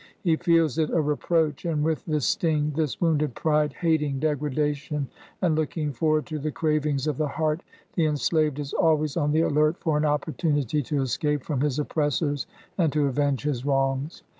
[0.23, 5.05] He feels it a reproach, and with this sting, this wounded pride, hating degra dation,
[5.43, 7.61] and looking forward to the cravings of the heart,
[7.93, 11.77] the enslaved is always on the alert for an oppor tunity to escape from his
[11.77, 12.47] oppressors
[12.79, 14.23] and to avenge his wrongs.